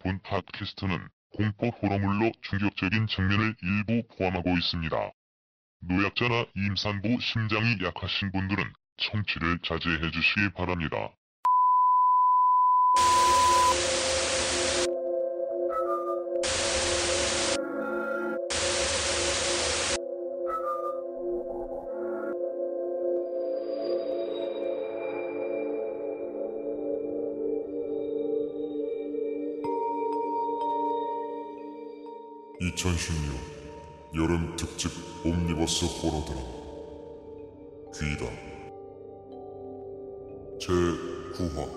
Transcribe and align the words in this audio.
본 0.00 0.20
팟캐스트는 0.22 1.08
공포 1.36 1.68
호러물로 1.68 2.32
충격적인 2.42 3.06
장면을 3.06 3.54
일부 3.62 4.02
포함하고 4.16 4.50
있습니다. 4.58 5.10
노약자나 5.82 6.46
임산부 6.56 7.18
심장이 7.20 7.78
약하신 7.82 8.32
분들은 8.32 8.64
청취를 8.98 9.60
자제해 9.62 10.10
주시기 10.10 10.52
바랍니다. 10.54 11.14
(2016) 32.74 34.14
여름 34.14 34.56
특집 34.56 34.90
옴니버스 35.24 35.84
호러 35.84 36.24
드라마 36.24 36.60
귀다. 37.94 38.26
제9화. 40.60 41.68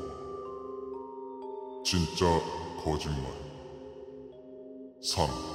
진짜 1.83 2.25
거짓말. 2.83 3.25
3 5.01 5.52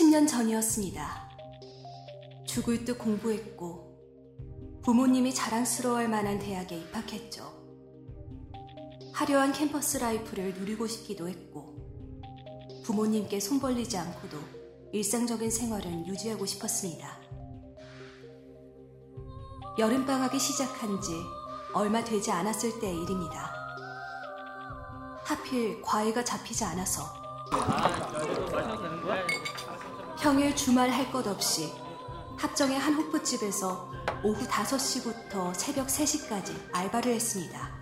10년 0.00 0.26
전이었습니다. 0.26 1.28
죽을 2.46 2.86
듯 2.86 2.96
공부했고 2.96 4.80
부모님이 4.82 5.34
자랑스러워할 5.34 6.08
만한 6.08 6.38
대학에 6.38 6.78
입학했죠. 6.78 7.44
화려한 9.12 9.52
캠퍼스 9.52 9.98
라이프를 9.98 10.54
누리고 10.54 10.86
싶기도 10.86 11.28
했고 11.28 11.74
부모님께 12.82 13.40
손 13.40 13.60
벌리지 13.60 13.98
않고도 13.98 14.38
일상적인 14.92 15.50
생활은 15.50 16.06
유지하고 16.06 16.46
싶었습니다. 16.46 17.18
여름방학이 19.78 20.38
시작한 20.38 20.98
지 21.02 21.12
얼마 21.74 22.02
되지 22.02 22.30
않았을 22.30 22.80
때의 22.80 23.02
일입니다. 23.02 23.54
하필 25.24 25.82
과외가 25.82 26.24
잡히지 26.24 26.64
않아서 26.64 27.20
평일 30.22 30.54
주말 30.54 30.90
할 30.90 31.10
것 31.10 31.26
없이 31.26 31.72
합정의 32.38 32.78
한 32.78 32.94
호프집에서 32.94 33.90
오후 34.24 34.46
5시부터 34.46 35.54
새벽 35.54 35.86
3시까지 35.88 36.74
알바를 36.74 37.12
했습니다. 37.14 37.80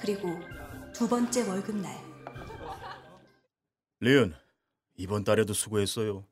그리고 0.00 0.28
두 0.94 1.08
번째 1.08 1.46
월급날 1.48 1.92
리은, 4.00 4.34
이번 4.96 5.24
달에도 5.24 5.54
수고했어요. 5.54 6.26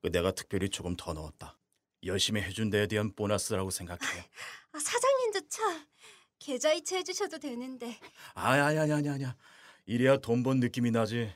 그 0.00 0.10
내가 0.12 0.30
특별히 0.32 0.68
조금 0.68 0.96
더 0.96 1.12
넣었다. 1.12 1.58
열심히 2.04 2.40
해준 2.40 2.70
데에 2.70 2.86
대한 2.86 3.12
보너스라고 3.14 3.70
생각해. 3.70 4.00
아, 4.72 4.78
사장님도 4.78 5.40
참 5.48 5.84
계좌이체 6.38 6.98
해주셔도 6.98 7.38
되는데 7.38 7.98
아니 8.34 8.60
아니 8.60 8.78
아니 8.78 8.92
아니 8.92 9.08
아니야. 9.08 9.36
이래야 9.86 10.18
돈 10.18 10.42
번 10.42 10.60
느낌이 10.60 10.90
나지. 10.92 11.32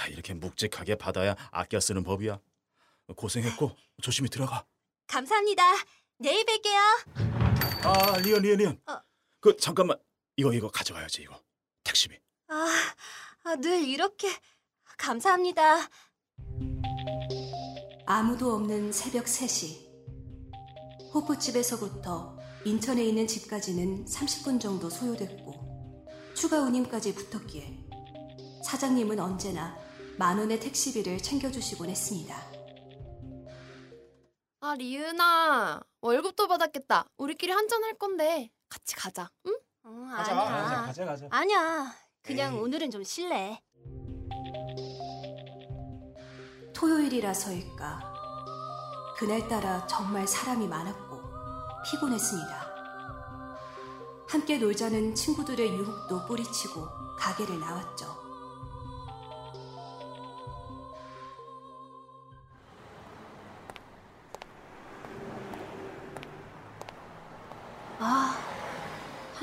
아, 0.00 0.06
이렇게 0.06 0.32
묵직하게 0.32 0.94
받아야 0.94 1.36
아껴 1.50 1.78
쓰는 1.78 2.02
법이야. 2.02 2.40
고생했고 3.16 3.76
조심히 4.00 4.30
들어가. 4.30 4.64
감사합니다. 5.06 5.62
내일 6.18 6.46
뵐게요. 6.46 7.84
아, 7.84 8.18
리은 8.18 8.40
리은 8.40 8.56
리은. 8.58 8.80
어. 8.86 9.00
그 9.40 9.56
잠깐만 9.58 9.98
이거 10.36 10.52
이거 10.54 10.70
가져가야지 10.70 11.22
이거. 11.22 11.38
택시비. 11.84 12.16
아, 12.48 12.66
아, 13.44 13.56
늘 13.56 13.86
이렇게 13.86 14.28
감사합니다. 14.96 15.88
아무도 18.06 18.54
없는 18.54 18.92
새벽 18.92 19.26
3시 19.26 19.90
호프집에서부터 21.12 22.38
인천에 22.64 23.04
있는 23.04 23.26
집까지는 23.26 24.06
30분 24.06 24.60
정도 24.60 24.88
소요됐고 24.88 26.08
추가 26.34 26.60
운임까지 26.60 27.14
붙었기에 27.14 27.88
사장님은 28.64 29.18
언제나 29.20 29.76
만 30.20 30.38
원의 30.38 30.60
택시비를 30.60 31.16
챙겨주시곤 31.16 31.88
했습니다. 31.88 32.36
아, 34.60 34.74
리은아. 34.74 35.80
월급도 36.02 36.46
받았겠다. 36.46 37.06
우리끼리 37.16 37.52
한잔 37.52 37.82
할 37.82 37.94
건데. 37.94 38.50
같이 38.68 38.94
가자. 38.96 39.30
응? 39.46 39.56
어, 39.82 40.10
아니야. 40.12 40.82
가자 40.84 41.06
가자. 41.06 41.26
아니야. 41.30 41.94
그냥 42.20 42.52
에이. 42.52 42.60
오늘은 42.60 42.90
좀 42.90 43.02
쉴래. 43.02 43.62
토요일이라서일까 46.74 48.12
그날따라 49.16 49.86
정말 49.86 50.28
사람이 50.28 50.68
많았고 50.68 51.18
피곤했습니다. 51.86 52.70
함께 54.28 54.58
놀자는 54.58 55.14
친구들의 55.14 55.66
유혹도 55.66 56.26
뿌리치고 56.26 57.16
가게를 57.16 57.58
나왔죠. 57.58 58.19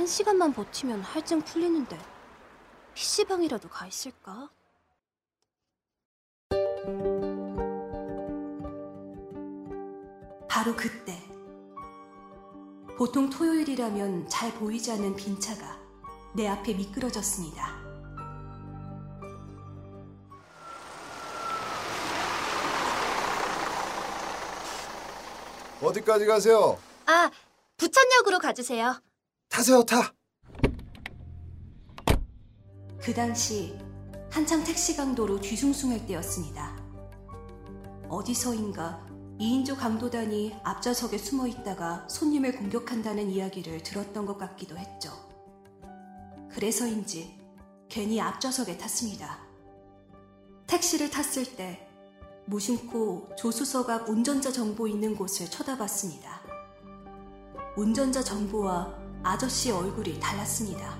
한 0.07 0.09
시간만 0.09 0.53
버티면 0.53 1.01
할증 1.01 1.41
풀리는데 1.41 1.99
PC방이라도 2.93 3.67
가 3.67 3.85
있을까? 3.87 4.49
바로 10.47 10.73
그때 10.77 11.21
보통 12.97 13.29
토요일이라면 13.29 14.29
잘 14.29 14.53
보이지 14.53 14.93
않는 14.93 15.17
빈 15.17 15.37
차가 15.41 15.77
내 16.33 16.47
앞에 16.47 16.73
미끄러졌습니다. 16.73 17.75
어디까지 25.81 26.25
가세요? 26.25 26.79
아, 27.07 27.29
부천역으로 27.75 28.39
가주세요. 28.39 29.01
타세요, 29.57 29.81
타. 29.81 30.13
그 33.01 33.11
당시 33.11 33.75
한창 34.29 34.63
택시 34.63 34.95
강도로 34.95 35.41
뒤숭숭할 35.41 36.05
때였습니다. 36.05 36.77
어디서인가 38.07 39.03
2인조 39.39 39.75
강도단이 39.75 40.55
앞좌석에 40.63 41.17
숨어 41.17 41.47
있다가 41.47 42.07
손님을 42.07 42.55
공격한다는 42.55 43.31
이야기를 43.31 43.81
들었던 43.81 44.27
것 44.27 44.37
같기도 44.37 44.77
했죠. 44.77 45.11
그래서인지 46.51 47.39
괜히 47.89 48.21
앞좌석에 48.21 48.77
탔습니다. 48.77 49.39
택시를 50.67 51.09
탔을 51.09 51.55
때 51.55 51.89
무심코 52.45 53.29
조수석 53.35 53.89
앞 53.89 54.07
운전자 54.07 54.51
정보 54.51 54.87
있는 54.87 55.15
곳을 55.15 55.49
쳐다봤습니다. 55.49 56.43
운전자 57.75 58.23
정보와 58.23 59.06
아저씨 59.27 59.71
얼굴이 59.71 60.21
달랐습니다. 60.21 60.97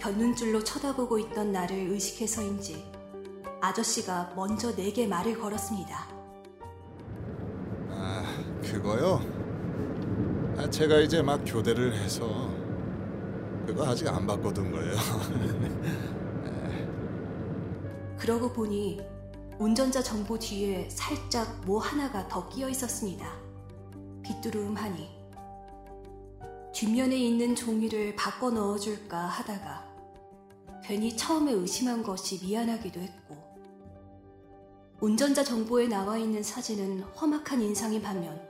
곁눈질로 0.00 0.64
쳐다보고 0.64 1.18
있던 1.18 1.52
나를 1.52 1.76
의식해서인지 1.76 2.90
아저씨가 3.60 4.32
먼저 4.34 4.74
내게 4.74 5.06
말을 5.06 5.38
걸었습니다. 5.38 6.08
아, 7.90 8.22
그거요? 8.62 9.20
아, 10.56 10.70
제가 10.70 11.00
이제 11.00 11.20
막 11.20 11.42
교대를 11.44 11.94
해서 11.94 12.48
그거 13.66 13.86
아직 13.86 14.08
안 14.08 14.26
바꿔둔 14.26 14.72
거예요. 14.72 14.96
그러고 18.18 18.50
보니 18.50 19.02
운전자 19.58 20.02
정보 20.02 20.38
뒤에 20.38 20.88
살짝 20.88 21.60
뭐 21.66 21.78
하나가 21.78 22.26
더 22.26 22.48
끼어 22.48 22.70
있었습니다. 22.70 23.26
비뚜름하니 24.22 25.23
뒷면에 26.74 27.16
있는 27.16 27.54
종이를 27.54 28.16
바꿔 28.16 28.50
넣어줄까 28.50 29.16
하다가 29.26 29.84
괜히 30.84 31.16
처음에 31.16 31.52
의심한 31.52 32.02
것이 32.02 32.44
미안하기도 32.44 33.00
했고 33.00 33.36
운전자 35.00 35.44
정보에 35.44 35.86
나와 35.86 36.18
있는 36.18 36.42
사진은 36.42 37.02
험악한 37.02 37.62
인상인 37.62 38.02
반면 38.02 38.40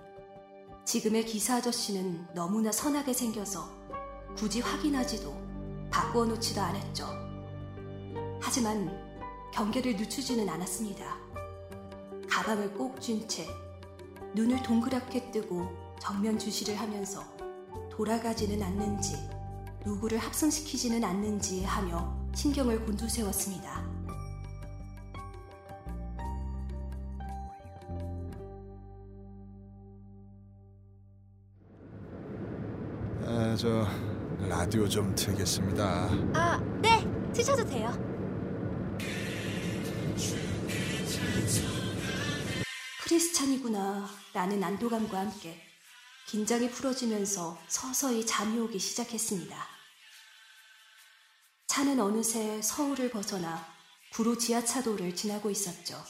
지금의 0.85 1.27
기사 1.27 1.57
아저씨는 1.57 2.29
너무나 2.35 2.73
선하게 2.73 3.13
생겨서 3.13 3.69
굳이 4.37 4.61
확인하지도 4.61 5.35
바꾸어 5.91 6.25
놓지도 6.25 6.61
않았죠. 6.61 7.07
하지만 8.41 8.91
경계를 9.53 9.97
늦추지는 9.97 10.49
않았습니다. 10.49 11.17
가방을 12.29 12.75
꼭 12.75 13.01
쥔 13.01 13.29
채 13.29 13.47
눈을 14.35 14.63
동그랗게 14.63 15.31
뜨고 15.31 15.69
정면 16.01 16.39
주시를 16.39 16.75
하면서 16.75 17.23
돌아가지는 17.97 18.61
않는지 18.61 19.17
누구를 19.87 20.19
합성시키지는 20.19 21.05
않는지 21.05 21.63
하며 21.63 22.13
신경을 22.35 22.85
곤두세웠습니다. 22.85 23.85
아, 33.27 33.57
저 33.57 33.87
라디오 34.49 34.89
좀 34.89 35.15
틀겠습니다. 35.15 36.09
아, 36.35 36.61
네. 36.83 37.07
트셔도 37.33 37.65
돼요. 37.65 37.93
크리스찬이구나 43.05 44.09
라는 44.33 44.65
안도감과 44.65 45.21
함께 45.21 45.74
긴장이 46.27 46.71
풀어지면서 46.71 47.63
서서히 47.69 48.27
잠이 48.27 48.59
오기 48.59 48.79
시작했습니다. 48.79 49.69
차는 51.67 52.01
어느새 52.01 52.63
서울을 52.63 53.11
벗어나 53.11 53.75
구로 54.13 54.39
지하차도를 54.39 55.15
지나고 55.17 55.51
있었죠. 55.51 56.05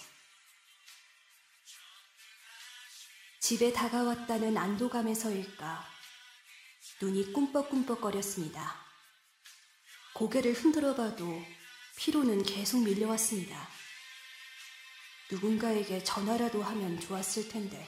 집에 3.40 3.72
다가왔다는 3.72 4.56
안도감에서일까 4.56 5.84
눈이 7.02 7.32
꿈뻑꿈뻑거렸습니다. 7.32 8.84
고개를 10.14 10.52
흔들어 10.52 10.94
봐도 10.94 11.42
피로는 11.96 12.42
계속 12.44 12.82
밀려왔습니다. 12.82 13.68
누군가에게 15.30 16.04
전화라도 16.04 16.62
하면 16.62 17.00
좋았을 17.00 17.48
텐데. 17.48 17.86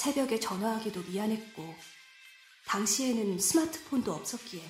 새벽에 0.00 0.40
전화하기도 0.40 1.02
미안했고, 1.02 1.76
당시에는 2.64 3.38
스마트폰도 3.38 4.10
없었기에 4.10 4.62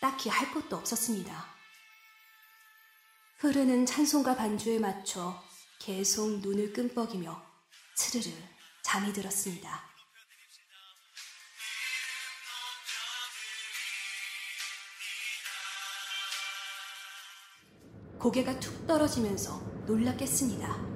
딱히 0.00 0.30
할 0.30 0.50
것도 0.54 0.76
없었습니다. 0.76 1.54
흐르는 3.36 3.84
찬송가 3.84 4.34
반주에 4.34 4.78
맞춰 4.78 5.38
계속 5.78 6.40
눈을 6.40 6.72
끔뻑이며 6.72 7.44
스르르 7.94 8.34
잠이 8.82 9.12
들었습니다. 9.12 9.84
고개가 18.18 18.58
툭 18.58 18.86
떨어지면서 18.86 19.58
놀랐겠습니다. 19.84 20.91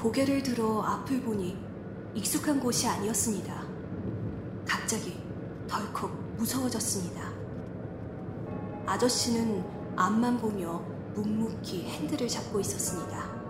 고개를 0.00 0.42
들어 0.42 0.80
앞을 0.80 1.20
보니 1.20 1.58
익숙한 2.14 2.58
곳이 2.58 2.88
아니었습니다. 2.88 3.62
갑자기 4.66 5.14
덜컥 5.68 6.10
무서워졌습니다. 6.38 7.30
아저씨는 8.86 9.62
앞만 9.96 10.38
보며 10.38 10.78
묵묵히 11.14 11.82
핸들을 11.82 12.26
잡고 12.28 12.60
있었습니다. 12.60 13.40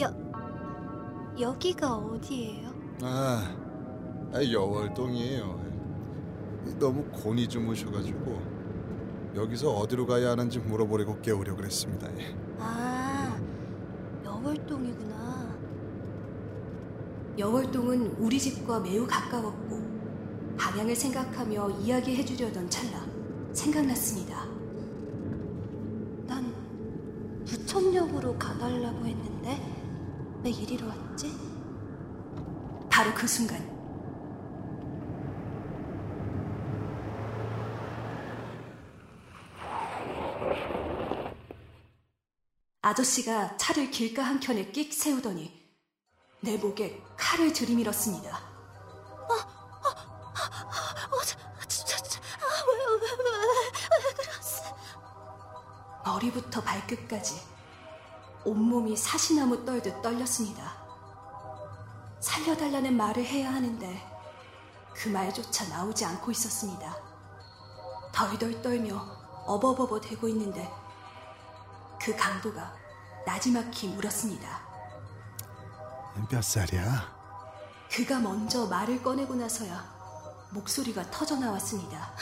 여 0.00 0.12
여기가 1.40 1.94
어디예요? 1.94 2.68
아, 3.02 3.56
아 4.32 4.44
여월동이에요. 4.44 5.66
너무 6.78 7.04
곤히 7.04 7.48
주무셔가지고 7.48 8.55
여기서 9.36 9.70
어디로 9.70 10.06
가야 10.06 10.30
하는지 10.30 10.58
물어보려고 10.58 11.20
깨우려 11.20 11.54
그랬습니다. 11.54 12.08
아, 12.58 13.38
여월동이구나. 14.24 15.54
여월동은 17.38 18.16
우리 18.18 18.40
집과 18.40 18.80
매우 18.80 19.06
가까웠고 19.06 19.76
방향을 20.56 20.96
생각하며 20.96 21.68
이야기해 21.80 22.24
주려던 22.24 22.70
찰나 22.70 23.06
생각났습니다. 23.52 24.46
난 26.26 26.54
부천역으로 27.44 28.38
가달라고 28.38 29.04
했는데 29.04 29.60
왜 30.42 30.50
이리로 30.50 30.86
왔지? 30.88 31.30
바로 32.88 33.12
그 33.14 33.26
순간 33.26 33.75
아저씨가 42.86 43.56
차를 43.56 43.90
길가 43.90 44.22
한켠에 44.22 44.70
끽 44.70 44.94
세우더니 44.94 45.52
내 46.40 46.56
목에 46.56 47.02
칼을 47.16 47.52
들이밀었습니다. 47.52 48.38
머리부터 56.04 56.60
발끝까지 56.62 57.42
온몸이 58.44 58.96
사시나무 58.96 59.64
떨듯 59.64 60.00
떨렸습니다. 60.00 60.76
살려달라는 62.20 62.96
말을 62.96 63.24
해야 63.24 63.52
하는데 63.52 64.00
그 64.94 65.08
말조차 65.08 65.66
나오지 65.70 66.04
않고 66.04 66.30
있었습니다. 66.30 66.96
덜덜 68.12 68.62
떨며 68.62 68.94
어버버버 69.44 70.00
대고 70.02 70.28
있는데 70.28 70.85
그 72.06 72.14
강도가 72.14 72.72
나지막히 73.26 73.88
물었습니다. 73.88 74.60
몇 76.30 76.40
살이야? 76.44 77.12
그가 77.90 78.20
먼저 78.20 78.64
말을 78.66 79.02
꺼내고 79.02 79.34
나서야 79.34 79.84
목소리가 80.50 81.10
터져 81.10 81.34
나왔습니다. 81.34 82.12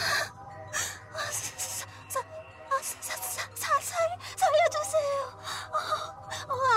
사, 2.09 2.09
사, 2.09 2.23
사, 3.55 3.81
살, 3.83 4.19
살려주세요. 4.39 5.39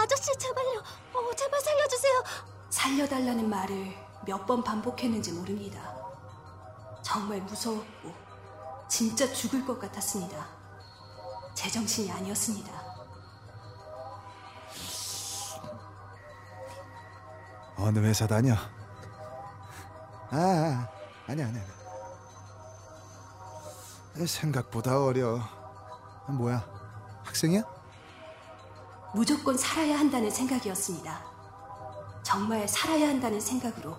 아저씨 0.04 0.38
제발요. 0.38 0.84
어, 1.14 1.34
제발 1.36 1.62
살려주세요. 1.62 2.24
살려달라는 2.70 3.50
말을 3.50 3.96
몇 4.26 4.46
번 4.46 4.62
반복했는지 4.66 5.32
모릅니다. 5.32 5.96
정말 7.02 7.40
무서웠고 7.44 8.14
진짜 8.90 9.32
죽을 9.32 9.66
것 9.66 9.80
같았습니다. 9.80 10.46
제정신이 11.56 12.12
아니었습니다. 12.12 12.87
어느 17.88 18.00
회사 18.00 18.28
다녀? 18.28 18.54
아, 20.30 20.36
아 20.36 20.90
아니 21.26 21.42
아니 21.42 21.58
아니. 24.14 24.28
생각보다 24.28 25.02
어려. 25.06 25.40
아, 26.28 26.32
뭐야? 26.34 26.66
학생이야? 27.24 27.64
무조건 29.14 29.58
살아야 29.58 29.98
한다는 29.98 30.30
생각이었습니다. 30.30 31.24
정말 32.24 32.68
살아야 32.68 33.08
한다는 33.08 33.40
생각으로 33.40 33.96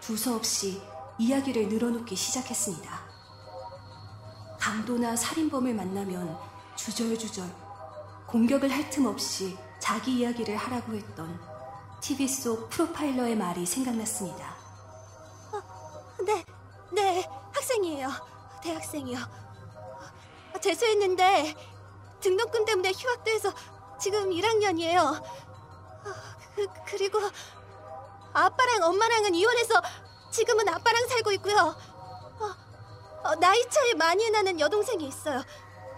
두서없이 0.00 0.80
이야기를 1.18 1.68
늘어놓기 1.68 2.16
시작했습니다. 2.16 3.00
강도나 4.58 5.14
살인범을 5.14 5.74
만나면 5.74 6.38
주절주절 6.74 7.44
공격을 8.26 8.70
할 8.70 8.88
틈 8.88 9.04
없이 9.04 9.58
자기 9.78 10.20
이야기를 10.20 10.56
하라고 10.56 10.94
했던 10.94 11.49
TV 12.00 12.26
속 12.28 12.70
프로파일러의 12.70 13.36
말이 13.36 13.66
생각났습니다. 13.66 14.56
네, 16.24 16.44
네, 16.92 17.28
학생이에요. 17.52 18.08
대학생이요. 18.62 19.18
재수했는데 20.60 21.54
등록금 22.20 22.64
때문에 22.64 22.92
휴학돼서 22.92 23.52
지금 23.98 24.30
1학년이에요. 24.30 25.22
그, 26.54 26.66
그리고 26.86 27.18
아빠랑 28.32 28.82
엄마랑은 28.82 29.34
이혼해서 29.34 29.80
지금은 30.30 30.68
아빠랑 30.68 31.08
살고 31.08 31.32
있고요. 31.32 31.74
어, 32.38 33.28
어, 33.28 33.34
나이 33.36 33.62
차이 33.68 33.94
많이 33.94 34.30
나는 34.30 34.58
여동생이 34.60 35.06
있어요. 35.06 35.42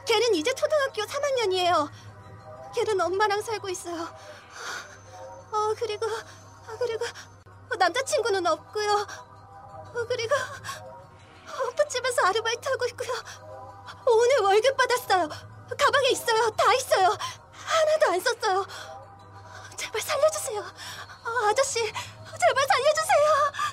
걔는 0.07 0.35
이제 0.35 0.53
초등학교 0.55 1.03
3학년이에요. 1.03 1.91
걔는 2.75 3.01
엄마랑 3.01 3.43
살고 3.43 3.69
있어요. 3.69 4.09
어, 5.53 5.75
그리고, 5.79 6.07
아, 6.07 6.77
그리고 6.79 7.05
남자친구는 7.79 8.47
없고요. 8.47 8.93
어, 8.93 10.07
그리고 10.09 10.35
호프집에서 11.47 12.23
아르바이트하고 12.27 12.87
있고요. 12.87 13.11
오늘 14.07 14.41
월급 14.41 14.77
받았어요. 14.77 15.29
가방에 15.79 16.09
있어요. 16.11 16.51
다 16.51 16.73
있어요. 16.75 17.09
하나도 17.53 18.13
안 18.13 18.21
썼어요. 18.21 18.67
제발 19.77 20.01
살려주세요. 20.01 20.61
어, 20.61 21.47
아저씨, 21.49 21.81
제발 21.81 22.67
살려주세요. 22.69 23.73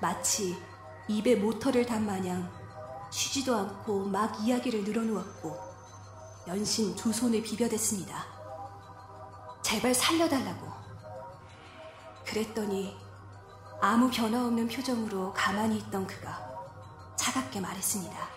마치 0.00 0.62
입에 1.08 1.36
모터를 1.36 1.86
단 1.86 2.04
마냥 2.04 2.52
쉬지도 3.10 3.56
않고 3.56 4.04
막 4.04 4.38
이야기를 4.40 4.84
늘어놓았고 4.84 5.66
연신 6.48 6.94
두 6.94 7.12
손을 7.12 7.42
비벼댔습니다. 7.42 8.35
제발 9.66 9.92
살려달라고. 9.92 10.72
그랬더니 12.24 12.96
아무 13.80 14.08
변화 14.08 14.46
없는 14.46 14.68
표정으로 14.68 15.32
가만히 15.32 15.78
있던 15.78 16.06
그가 16.06 16.40
차갑게 17.16 17.58
말했습니다. 17.58 18.35